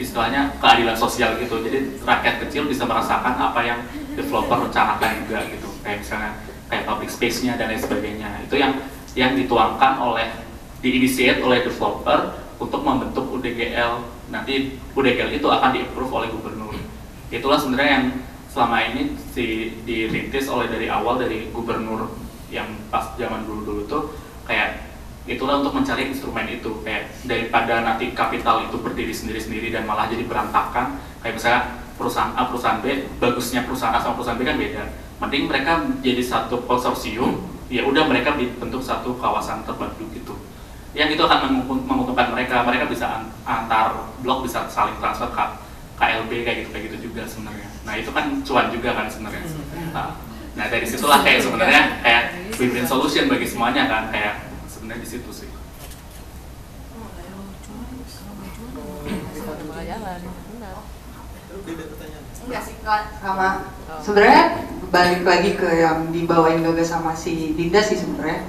[0.00, 1.60] istilahnya keadilan sosial gitu.
[1.60, 3.84] Jadi rakyat kecil bisa merasakan apa yang
[4.16, 5.68] developer rencanakan juga gitu.
[5.84, 6.30] Kayak misalnya
[6.72, 8.30] kayak public space-nya dan lain sebagainya.
[8.48, 8.80] Itu yang
[9.12, 10.32] yang dituangkan oleh
[10.80, 14.00] diinisiate oleh developer untuk membentuk UDGL
[14.32, 16.72] nanti UDGL itu akan di-approve oleh gubernur.
[17.28, 18.06] Itulah sebenarnya yang
[18.48, 22.12] selama ini si dirintis oleh dari awal dari gubernur
[22.52, 24.02] yang pas zaman dulu-dulu tuh
[24.42, 24.90] kayak
[25.22, 30.26] itulah untuk mencari instrumen itu kayak daripada nanti kapital itu berdiri sendiri-sendiri dan malah jadi
[30.26, 31.60] berantakan kayak misalnya
[31.94, 34.82] perusahaan A perusahaan B bagusnya perusahaan A sama perusahaan B kan beda.
[35.22, 37.38] Mending mereka jadi satu konsorsium
[37.70, 40.34] ya udah mereka dibentuk satu kawasan terpadu gitu.
[40.92, 42.66] Yang itu akan menguntung- menguntungkan mereka.
[42.66, 45.44] Mereka bisa an- antar blok bisa saling transfer ke
[45.94, 47.70] KLB kayak gitu kayak gitu juga sebenarnya.
[47.86, 49.46] Nah itu kan cuan juga kan sebenarnya.
[49.94, 50.18] Nah,
[50.52, 52.22] nah dari situlah kayak sebenarnya kayak
[52.60, 55.48] win-win solution bagi semuanya kan kayak sebenarnya di situ sih.
[62.42, 62.74] Enggak sih,
[63.22, 63.48] sama.
[64.02, 64.44] Sebenarnya
[64.92, 68.44] balik lagi ke yang dibawain Gaga sama si Dinda sih sebenarnya.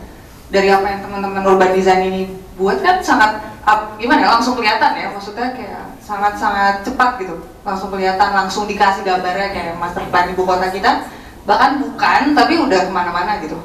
[0.49, 2.21] Dari apa yang teman-teman urban design ini
[2.59, 3.41] buat kan sangat
[3.95, 5.07] gimana ya langsung kelihatan ya.
[5.13, 7.35] Maksudnya kayak sangat-sangat cepat gitu.
[7.63, 11.07] Langsung kelihatan langsung dikasih gambarnya kayak master plan ibu kota kita
[11.43, 13.59] bahkan bukan tapi udah ke mana-mana gitu.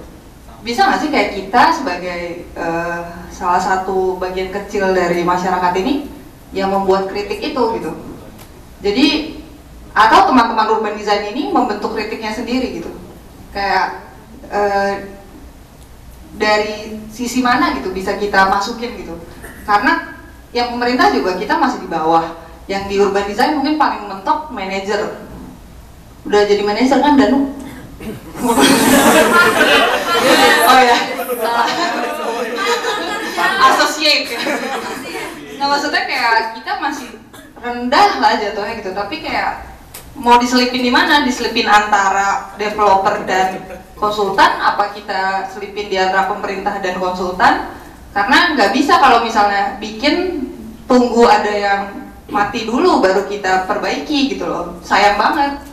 [0.67, 6.11] Bisa nggak sih kayak kita sebagai eh, salah satu bagian kecil dari masyarakat ini
[6.51, 7.91] yang membuat kritik itu gitu?
[8.83, 9.07] Jadi
[9.95, 12.91] atau teman-teman urban design ini membentuk kritiknya sendiri gitu.
[13.55, 14.11] Kayak
[14.51, 14.95] eh,
[16.35, 19.15] dari sisi mana gitu bisa kita masukin gitu.
[19.63, 20.19] Karena
[20.51, 22.35] yang pemerintah juga kita masih di bawah.
[22.69, 25.23] Yang di urban design mungkin paling mentok manajer.
[26.27, 27.68] Udah jadi manajer kan Danu
[30.69, 30.99] oh ya.
[31.39, 31.67] Salah
[33.75, 34.31] associate.
[35.59, 37.09] Nah maksudnya kayak kita masih
[37.59, 38.91] rendah lah jatuhnya gitu.
[38.95, 39.67] Tapi kayak
[40.15, 41.27] mau diselipin di mana?
[41.27, 43.67] Diselipin antara developer dan
[43.99, 44.63] konsultan?
[44.63, 47.75] Apa kita selipin di antara pemerintah dan konsultan?
[48.15, 50.47] Karena nggak bisa kalau misalnya bikin
[50.89, 51.83] tunggu ada yang
[52.29, 54.79] mati dulu baru kita perbaiki gitu loh.
[54.87, 55.67] Sayang banget.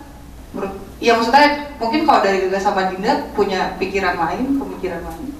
[0.56, 5.36] Menurut- ya maksudnya mungkin kalau dari Gaga sama Dinda punya pikiran lain pemikiran lain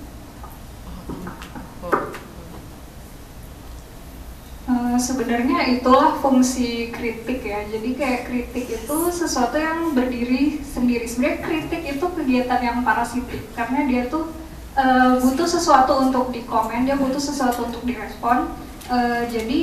[4.66, 7.62] Eh, sebenarnya itulah fungsi kritik ya.
[7.70, 11.06] Jadi kayak kritik itu sesuatu yang berdiri sendiri.
[11.06, 14.34] Sebenarnya kritik itu kegiatan yang parasitik karena dia tuh
[14.74, 18.58] eh, butuh sesuatu untuk dikomen, dia butuh sesuatu untuk direspon.
[18.90, 19.62] Eh, jadi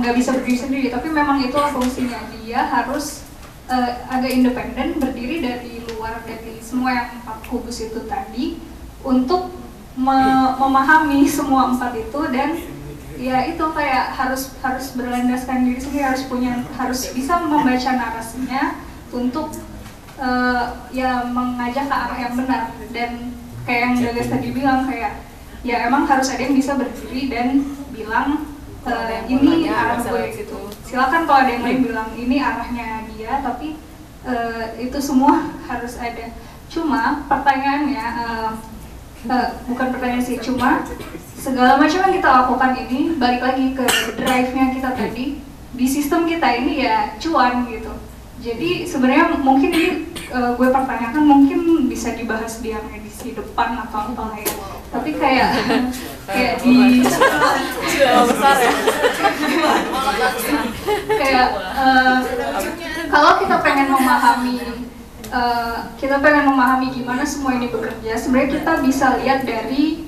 [0.00, 0.86] nggak bisa berdiri sendiri.
[0.88, 2.32] Tapi memang itulah fungsinya.
[2.40, 3.28] Dia harus
[3.70, 8.58] eh, agak independen, berdiri dari luar dari semua yang empat kubus itu tadi
[9.06, 9.54] untuk
[9.94, 12.58] me- memahami semua empat itu dan
[13.20, 18.80] ya itu kayak harus harus berlandaskan diri sendiri harus punya harus bisa membaca narasinya
[19.12, 19.54] untuk
[20.20, 22.62] eh, ya mengajak ke arah yang benar.
[22.90, 25.22] Dan kayak yang Gagas tadi bilang kayak
[25.60, 28.48] ya emang harus ada yang bisa berdiri dan bilang
[28.86, 30.56] eh, ini arah gue gitu.
[30.86, 33.76] silakan kalau ada yang lain bilang ini arahnya dia tapi
[34.24, 36.32] eh, itu semua harus ada.
[36.70, 38.50] Cuma pertanyaannya eh,
[39.28, 40.86] eh, bukan pertanyaan sih cuma
[41.40, 43.86] segala macam yang kita lakukan ini balik lagi ke
[44.20, 45.40] drive-nya kita tadi
[45.72, 47.92] di sistem kita ini ya cuan gitu.
[48.40, 49.88] Jadi sebenarnya mungkin ini
[50.32, 54.52] eh, gue pertanyakan mungkin bisa dibahas di yang edisi depan atau apa ya.
[54.90, 55.50] Tapi kayak
[56.30, 58.72] kayak di Sudah besar ya.
[61.10, 62.18] kayak eh,
[63.10, 64.54] kalau kita pengen memahami
[65.30, 70.06] eh, kita pengen memahami gimana semua ini bekerja sebenarnya kita bisa lihat dari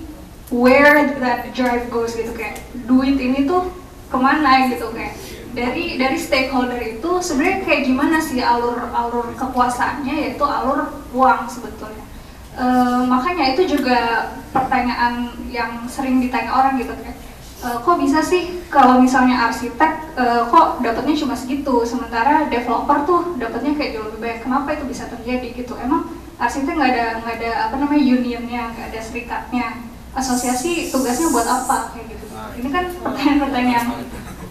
[0.53, 2.33] where that drive goes gitu.
[2.33, 3.73] Kayak duit ini tuh
[4.13, 5.17] ke mana gitu kayak
[5.53, 12.05] dari dari stakeholder itu sebenarnya kayak gimana sih alur alur kekuasaannya yaitu alur uang sebetulnya
[12.53, 17.17] Eh, makanya itu juga pertanyaan yang sering ditanya orang gitu kayak
[17.65, 23.21] "Eh, kok bisa sih kalau misalnya arsitek eh, kok dapatnya cuma segitu sementara developer tuh
[23.41, 27.35] dapatnya kayak jauh lebih banyak kenapa itu bisa terjadi gitu emang arsitek nggak ada nggak
[27.41, 29.67] ada apa namanya unionnya nggak ada serikatnya
[30.12, 32.25] asosiasi tugasnya buat apa kayak gitu
[32.61, 33.87] ini kan pertanyaan-pertanyaan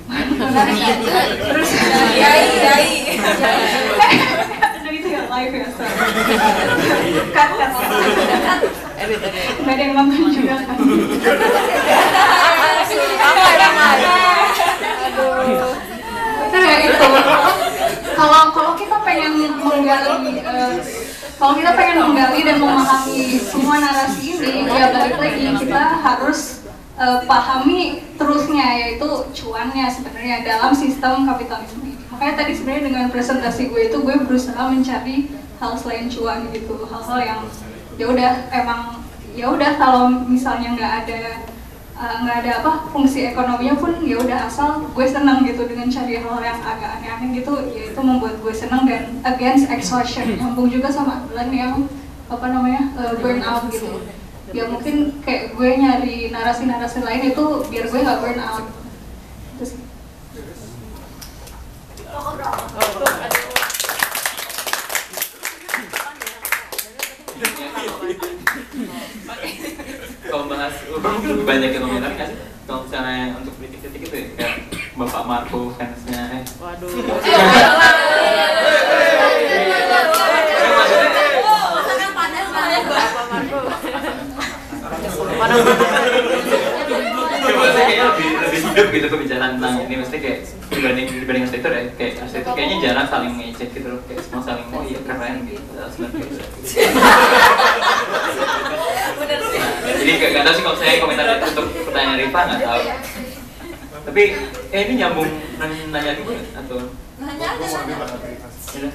[0.10, 0.96] menarik ya.
[1.38, 1.70] terus
[2.18, 2.88] Yai, yai.
[5.32, 5.68] Live ya
[7.32, 7.52] cut
[9.02, 9.56] Edit edit.
[9.64, 10.78] nggak ada yang nonton juga kan
[13.22, 14.00] Ramai ramai.
[15.08, 15.72] Aduh.
[16.52, 17.08] Ya itu.
[18.12, 20.74] Kalau kalau kita pengen menggali, eh,
[21.40, 26.68] kalau kita pengen menggali dan memahami semua narasi ini, ya balik lagi kita harus
[27.00, 31.91] eh, pahami terusnya yaitu cuannya sebenarnya dalam sistem kapitalisme.
[32.12, 37.20] Makanya tadi sebenarnya dengan presentasi gue itu gue berusaha mencari hal selain cuan gitu, hal-hal
[37.24, 37.42] yang
[37.96, 38.82] ya udah emang
[39.32, 41.22] ya udah kalau misalnya nggak ada
[41.96, 46.20] uh, nggak ada apa fungsi ekonominya pun ya udah asal gue seneng gitu dengan cari
[46.20, 50.34] hal yang agak aneh-aneh gitu ya itu membuat gue seneng dan against exhaustion.
[50.42, 51.88] Nyambung juga sama Glenn yang
[52.32, 54.02] apa namanya uh, burn out gitu.
[54.52, 58.66] ya mungkin kayak gue nyari narasi-narasi lain itu biar gue nggak burn out
[59.56, 59.80] itu sih
[70.32, 70.76] kalau bahas
[71.48, 72.30] banyak yang komentar kan
[72.68, 74.50] kalau misalnya untuk kritik-kritik itu ya
[75.00, 76.92] Bapak Marco fansnya eh Waduh.
[82.12, 83.60] Padang banyak Bapak Marco.
[86.52, 86.61] Ya,
[87.62, 90.40] maksudnya kayaknya lebih lebih hidup gitu pembicaraan tentang ini maksudnya kayak
[90.72, 94.66] dibanding dibanding arsitektur ya kayak arsitektur kayaknya jarang saling ngecek gitu loh kayak semua saling
[94.74, 96.44] oh iya keren gitu sebenarnya gitu.
[99.22, 99.62] Bener sih.
[100.02, 102.82] Jadi gak, gak tau sih kalau saya komentar untuk pertanyaan Rifa nggak tahu
[104.02, 104.34] tapi
[104.74, 105.30] eh ini nyambung
[105.62, 106.78] nanya, nanya gue atau
[107.22, 107.70] Nanya aja.
[108.82, 108.90] Ya.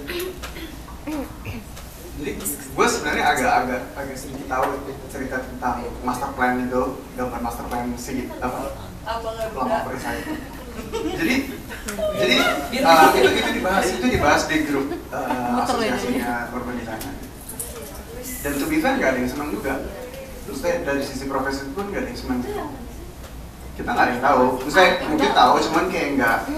[2.17, 4.65] Jadi gue sebenarnya agak-agak agak sedikit tahu
[5.13, 8.73] cerita tentang master plan itu, gambar master plan si apa
[9.05, 10.25] Apa nggak lama perisai.
[11.21, 11.37] Jadi
[12.21, 12.37] jadi
[12.85, 15.65] uh, itu itu dibahas itu dibahas di grup uh, ya.
[15.65, 17.17] asosiasinya urban designer.
[18.45, 19.89] Dan to be fair nggak ada yang senang juga.
[20.45, 22.39] Maksudnya dari sisi profesi pun nggak ada yang senang.
[23.73, 24.45] Kita nggak ada yang tahu.
[24.69, 26.39] Maksudnya mungkin tahu, cuman kayak nggak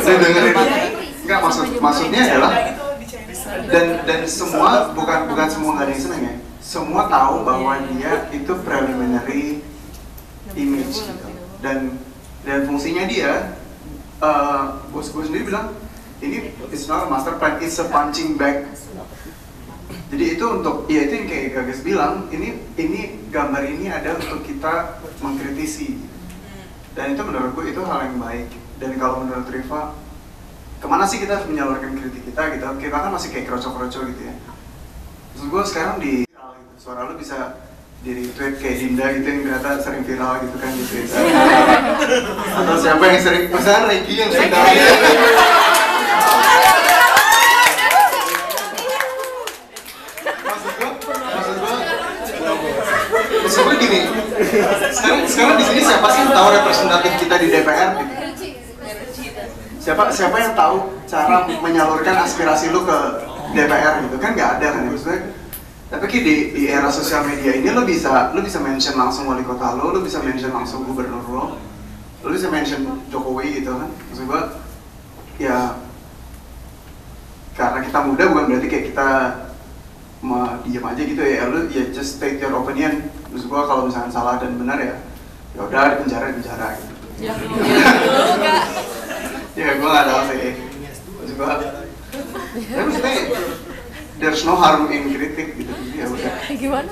[0.00, 0.56] saya dengerin
[1.26, 2.50] nggak maksud maksudnya adalah
[3.68, 6.34] dan dan semua bukan bukan semua nggak ada yang ya.
[6.62, 9.64] Semua tahu bahwa dia itu preliminary
[10.54, 11.28] image gitu.
[11.62, 11.98] dan
[12.46, 13.54] dan fungsinya dia
[14.22, 15.74] uh, bos gue sendiri bilang
[16.20, 18.70] ini it's not a master plan it's a punching bag.
[20.10, 24.42] Jadi itu untuk ya itu yang kayak Gagas bilang ini ini gambar ini ada untuk
[24.42, 25.98] kita mengkritisi.
[26.98, 28.50] Dan itu menurut gue itu hal yang baik.
[28.82, 29.94] Dan kalau menurut Riva
[30.80, 32.64] ke mana sih kita harus menyalurkan kritik kita gitu?
[32.80, 34.34] Kita kan masih kayak kroco-kroco gitu ya.
[35.36, 36.24] Maksud gue sekarang di
[36.80, 37.60] suara lu bisa
[38.00, 41.20] di tweet kayak Dinda gitu yang ternyata sering viral gitu kan di Twitter.
[42.64, 44.64] Atau siapa yang sering misalnya Regi yang sering tahu
[53.20, 54.00] gue maksud gue gini.
[54.96, 58.19] Sekarang sekarang di sini siapa sih yang tahu representatif kita di DPR gitu?
[59.90, 62.98] Siapa siapa yang tahu cara menyalurkan aspirasi lu ke
[63.58, 65.20] DPR gitu kan nggak ada kan ya maksudnya
[65.90, 69.42] tapi Ki, di, di era sosial media ini lo bisa lo bisa mention langsung wali
[69.42, 71.58] kota lo, lo bisa mention langsung gubernur lo,
[72.22, 73.90] lo bisa mention Jokowi gitu kan.
[73.90, 74.54] Maksud gua
[75.42, 75.74] ya
[77.58, 79.08] karena kita muda bukan berarti kayak kita
[80.62, 83.10] diam aja gitu ya, lo ya just state your opinion.
[83.34, 84.94] Maksud gua kalau misalnya salah dan benar ya
[85.58, 86.94] ya udah di penjara di penjara gitu.
[87.18, 88.54] Ya, ya,
[89.52, 90.52] ya gua nggak tahu sih.
[91.10, 91.52] Maksud gua
[92.50, 93.14] ya maksudnya
[94.18, 96.90] there's no harm in kritik gitu ya udah Gimana?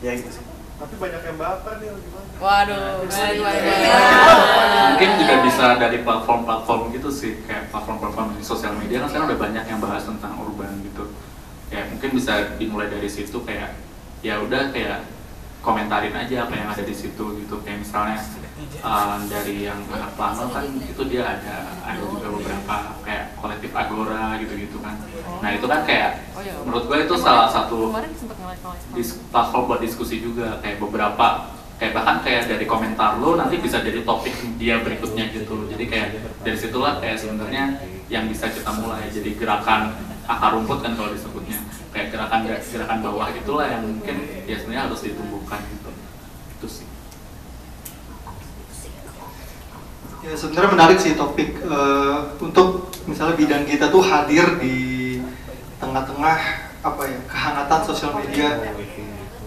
[0.00, 2.26] ya gitu sih Tapi banyak yang baper nih gimana?
[2.34, 3.90] Waduh, baik, baik, baik.
[4.90, 9.40] mungkin juga bisa dari platform-platform gitu sih kayak platform-platform di sosial media kan sekarang udah
[9.40, 11.14] banyak yang bahas tentang urban gitu
[11.70, 13.78] ya mungkin bisa dimulai dari situ kayak
[14.20, 15.06] ya udah kayak
[15.64, 17.54] komentarin aja apa yang ada di situ gitu.
[17.64, 18.20] Kayak misalnya
[18.80, 24.36] uh, dari yang anak plano kan itu dia ada ada juga beberapa kayak kolektif agora
[24.36, 24.94] gitu-gitu kan.
[25.40, 26.54] Nah itu kan kayak Oh, iya.
[26.60, 27.88] menurut gue itu salah satu
[28.92, 33.78] dis- platform buat diskusi juga kayak beberapa kayak bahkan kayak dari komentar lo nanti bisa
[33.80, 36.08] jadi topik dia berikutnya gitu jadi kayak
[36.42, 39.08] dari situlah kayak sebenarnya yang bisa kita mulai.
[39.08, 41.56] Jadi gerakan akar rumput kan kalau disebutnya
[41.94, 45.90] kayak gerakan gerakan bawah itulah yang mungkin ya sebenarnya harus ditumbuhkan gitu
[46.58, 46.86] itu sih
[50.24, 55.20] Ya sebenarnya menarik sih topik eh, untuk misalnya bidang kita tuh hadir di
[55.76, 56.38] tengah-tengah
[56.80, 58.56] apa ya kehangatan sosial media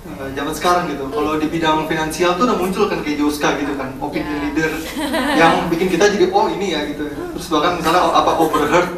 [0.05, 1.09] eh, zaman sekarang gitu.
[1.09, 4.41] Kalau di bidang finansial tuh udah muncul kan kayak Joska gitu kan, opinion Ya.
[4.45, 4.71] leader
[5.33, 7.09] yang bikin kita jadi oh ini ya gitu.
[7.09, 8.89] Terus bahkan misalnya oh, apa overheard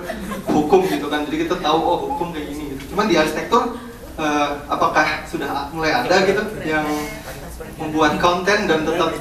[0.52, 2.59] hukum gitu kan, jadi kita tahu oh hukum kayak gini.
[3.00, 3.80] Cuman di arsitektur
[4.20, 6.84] eh, apakah sudah mulai ada gitu yang
[7.80, 9.16] membuat konten dan tetap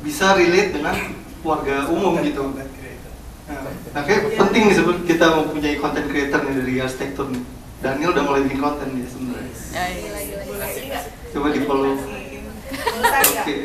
[0.00, 0.96] bisa relate dengan
[1.44, 2.56] warga umum gitu.
[2.56, 3.60] Nah,
[3.92, 7.44] makanya penting nih kita mempunyai konten creator nih dari arsitektur nih.
[7.84, 9.52] Daniel udah mulai bikin konten nih sebenarnya.
[9.76, 11.04] Ya.
[11.28, 12.00] Coba di follow.
[12.00, 13.56] Oke.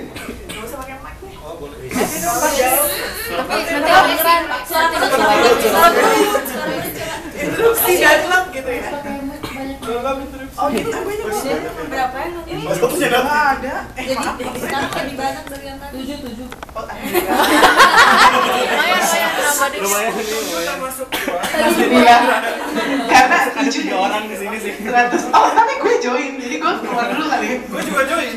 [3.32, 4.92] Tapi nanti kedengeran suara
[9.94, 10.48] suara Interupsi gitu ya.
[10.58, 11.28] Oh gitu banyak
[11.90, 12.50] Berapa yang nonton?
[12.50, 13.76] Ini nggak ada.
[13.94, 14.58] Eh Jadi maaf.
[14.58, 15.94] sekarang lebih banyak dari yang tadi.
[15.94, 16.48] Tujuh, tujuh.
[16.74, 16.86] Oh.
[19.74, 20.14] Lumayan, lumayan.
[20.14, 21.08] Kita masuk
[21.94, 22.18] Iya.
[23.06, 24.74] Karena tujuh orang di sini sih.
[24.82, 25.30] 100.
[25.30, 26.32] Oh, tapi gue join.
[26.42, 27.58] Jadi gue keluar dulu kali ya.
[27.70, 28.34] Gue juga join.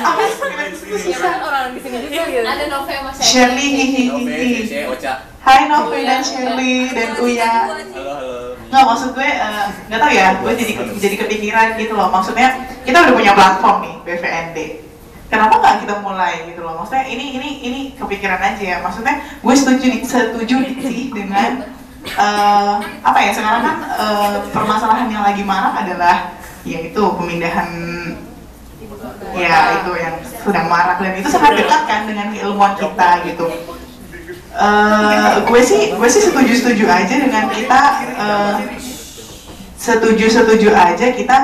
[0.00, 1.10] Apa sih?
[1.10, 2.22] Ya kan orang di sini juga.
[2.46, 3.68] Ada Nove sama Shelly.
[3.74, 4.86] Hihihi.
[4.86, 5.29] Ocha.
[5.40, 7.64] Hai Novi dan Shirley dan Uya.
[7.64, 8.36] Halo, halo.
[8.68, 10.28] Nggak maksud gue eh, nggak tahu ya.
[10.36, 12.12] Gue jadi jadi kepikiran gitu loh.
[12.12, 14.58] Maksudnya kita udah punya platform nih BVND.
[15.32, 16.84] Kenapa nggak kita mulai gitu loh?
[16.84, 18.76] Maksudnya ini ini ini kepikiran aja ya.
[18.84, 21.72] Maksudnya gue setuju setuju sih dengan
[22.04, 26.36] eh, apa ya sekarang kan eh, permasalahan yang lagi marak adalah
[26.68, 27.68] yaitu pemindahan
[29.32, 33.48] ya itu yang sedang marak dan itu sangat dekat kan dengan keilmuan kita gitu
[34.60, 37.80] Eh, gue sih gue sih setuju setuju aja dengan kita
[38.12, 38.56] eh,
[39.80, 41.36] setuju setuju aja kita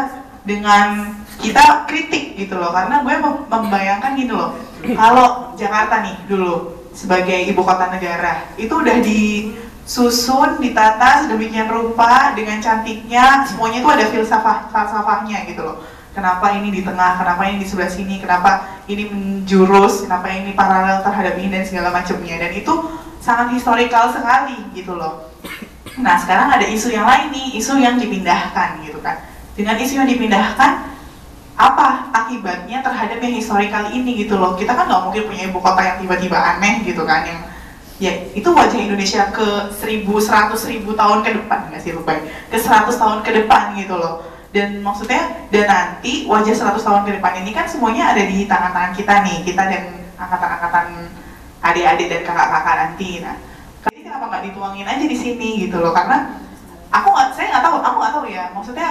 [0.45, 2.77] dengan kita kritik gitu loh.
[2.77, 4.53] Karena gue mem- membayangkan gitu loh.
[4.85, 12.61] Kalau Jakarta nih dulu sebagai ibu kota negara itu udah disusun ditata sedemikian rupa dengan
[12.61, 15.81] cantiknya semuanya itu ada filsafah falsafahnya gitu loh.
[16.13, 21.01] Kenapa ini di tengah kenapa ini di sebelah sini kenapa ini menjurus kenapa ini paralel
[21.01, 22.37] terhadap ini dan segala macamnya.
[22.41, 22.73] Dan itu
[23.27, 25.35] sangat historikal sekali gitu loh.
[25.99, 29.19] Nah sekarang ada isu yang lain nih, isu yang dipindahkan gitu kan.
[29.59, 30.95] Dengan isu yang dipindahkan,
[31.59, 34.55] apa akibatnya terhadap yang historikal ini gitu loh?
[34.55, 37.41] Kita kan nggak mungkin punya ibu kota yang tiba-tiba aneh gitu kan yang
[37.97, 42.13] ya itu wajah Indonesia ke 1000 100 ribu tahun ke depan nggak sih lupa
[42.53, 44.23] ke 100 tahun ke depan gitu loh.
[44.55, 48.93] Dan maksudnya dan nanti wajah 100 tahun ke depan ini kan semuanya ada di tangan-tangan
[48.95, 49.83] kita nih kita dan
[50.15, 51.16] angkatan-angkatan
[51.73, 53.11] adik-adik dan kakak-kakak nanti.
[53.23, 53.37] Nah
[53.87, 55.95] jadi kenapa nggak dituangin aja di sini gitu loh?
[55.95, 56.39] Karena
[56.91, 58.45] aku nggak saya nggak tahu aku nggak tahu ya.
[58.55, 58.89] Maksudnya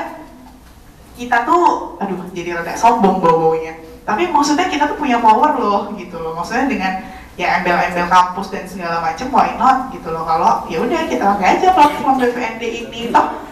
[1.15, 3.73] kita tuh aduh jadi rada sombong bau-baunya.
[4.05, 6.35] Tapi maksudnya kita tuh punya power loh gitu loh.
[6.37, 6.93] Maksudnya dengan
[7.35, 10.23] ya embel-embel kampus dan segala macam why not gitu loh.
[10.23, 13.01] Kalau ya udah kita pakai aja platform BVND ini.
[13.09, 13.45] Toh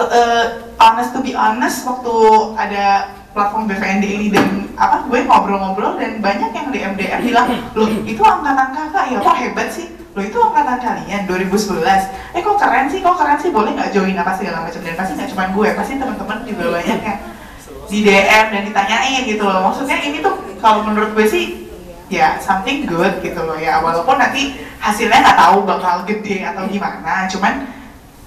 [0.00, 0.44] uh,
[0.80, 2.14] honest to be honest waktu
[2.56, 7.88] ada platform BVND ini dan apa gue ngobrol-ngobrol dan banyak yang di MDM bilang loh
[8.02, 9.86] itu angkatan kakak ya kok hebat sih?
[10.16, 13.50] Loh itu angkatan kalian 2011 eh kok keren sih kok keren sih?
[13.52, 14.80] Boleh nggak join apa segala macam?
[14.80, 17.18] Dan pasti nggak cuma gue pasti teman-teman juga banyak yang
[17.88, 19.60] di DM dan ditanyain gitu loh.
[19.72, 21.44] Maksudnya ini tuh kalau menurut gue sih
[22.08, 23.80] ya something good gitu loh ya.
[23.84, 27.28] Walaupun nanti hasilnya nggak tahu bakal gede atau gimana.
[27.28, 27.68] Cuman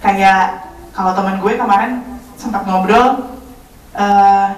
[0.02, 1.92] kayak kalau teman gue kemarin
[2.36, 3.38] sempat ngobrol
[3.96, 4.50] uh,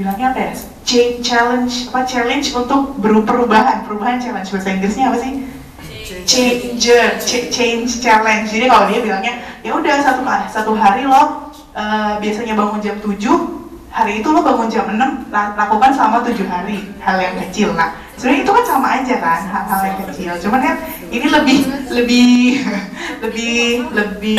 [0.00, 0.52] bilangnya apa ya?
[0.88, 3.84] Change challenge apa challenge untuk perubahan.
[3.84, 5.32] Perubahan challenge bahasa Inggrisnya apa sih?
[6.24, 8.48] Changer ch change challenge.
[8.50, 13.14] Jadi kalau dia bilangnya ya udah satu satu hari lo uh, biasanya bangun jam 7
[13.90, 17.76] hari itu lo bangun jam 6 lakukan selama tujuh hari hal yang kecil.
[17.76, 20.32] Nah sebenarnya itu kan sama aja kan hal-hal yang kecil.
[20.44, 20.76] Cuman kan
[21.08, 21.58] ini lebih
[21.88, 22.28] lebih
[23.24, 23.56] lebih
[23.96, 24.36] lebih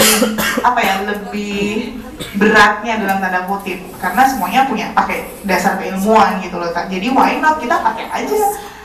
[0.62, 1.98] apa ya lebih
[2.38, 3.82] beratnya dalam tanda kutip.
[3.98, 8.38] Karena semuanya punya pakai dasar keilmuan gitu loh jadi why not kita pakai aja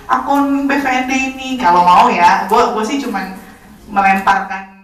[0.08, 1.60] akun BVND ini?
[1.60, 3.36] Kalau mau ya gue gue sih cuman
[3.92, 4.75] melemparkan